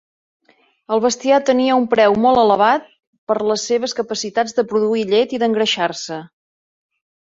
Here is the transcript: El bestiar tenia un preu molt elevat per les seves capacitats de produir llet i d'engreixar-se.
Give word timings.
El 0.95 1.03
bestiar 1.03 1.39
tenia 1.49 1.75
un 1.83 1.85
preu 1.91 2.17
molt 2.25 2.43
elevat 2.45 2.89
per 3.33 3.39
les 3.53 3.69
seves 3.71 3.97
capacitats 4.03 4.61
de 4.61 4.69
produir 4.75 5.09
llet 5.17 5.41
i 5.41 5.45
d'engreixar-se. 5.45 6.23